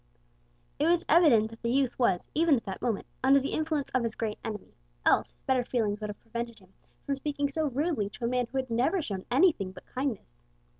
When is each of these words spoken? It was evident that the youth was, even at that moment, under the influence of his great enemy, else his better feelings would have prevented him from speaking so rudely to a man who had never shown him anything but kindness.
It 0.79 0.87
was 0.87 1.05
evident 1.07 1.51
that 1.51 1.61
the 1.61 1.69
youth 1.69 1.99
was, 1.99 2.27
even 2.33 2.55
at 2.55 2.63
that 2.63 2.81
moment, 2.81 3.05
under 3.23 3.39
the 3.39 3.51
influence 3.53 3.91
of 3.91 4.01
his 4.01 4.15
great 4.15 4.39
enemy, 4.43 4.73
else 5.05 5.33
his 5.33 5.43
better 5.43 5.63
feelings 5.63 6.01
would 6.01 6.09
have 6.09 6.19
prevented 6.21 6.57
him 6.57 6.73
from 7.05 7.15
speaking 7.17 7.49
so 7.49 7.67
rudely 7.67 8.09
to 8.09 8.25
a 8.25 8.27
man 8.27 8.47
who 8.47 8.57
had 8.57 8.71
never 8.71 8.99
shown 9.03 9.19
him 9.19 9.25
anything 9.29 9.71
but 9.73 9.85
kindness. 9.85 10.43